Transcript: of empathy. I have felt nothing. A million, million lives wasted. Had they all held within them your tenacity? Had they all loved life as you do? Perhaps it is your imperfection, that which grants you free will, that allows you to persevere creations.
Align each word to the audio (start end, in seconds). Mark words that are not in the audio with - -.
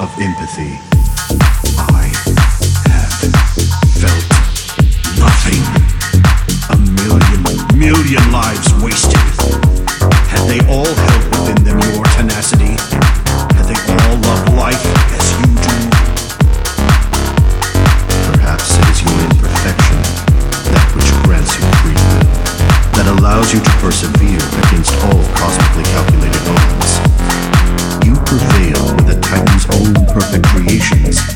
of 0.00 0.12
empathy. 0.20 0.76
I 1.78 2.12
have 2.84 3.12
felt 3.96 4.24
nothing. 5.16 5.62
A 6.68 6.76
million, 7.00 7.40
million 7.78 8.24
lives 8.30 8.68
wasted. 8.82 9.16
Had 10.28 10.44
they 10.48 10.60
all 10.68 10.84
held 10.84 11.24
within 11.32 11.64
them 11.64 11.78
your 11.94 12.04
tenacity? 12.16 12.76
Had 13.56 13.64
they 13.64 13.78
all 13.88 14.16
loved 14.28 14.52
life 14.52 14.84
as 15.16 15.26
you 15.32 15.46
do? 15.64 15.76
Perhaps 18.32 18.76
it 18.76 18.88
is 18.92 19.00
your 19.00 19.18
imperfection, 19.32 20.00
that 20.72 20.86
which 20.94 21.10
grants 21.24 21.56
you 21.56 21.64
free 21.80 21.96
will, 21.96 22.28
that 22.96 23.06
allows 23.18 23.54
you 23.54 23.60
to 23.60 23.70
persevere 23.80 24.46
creations. 30.56 31.35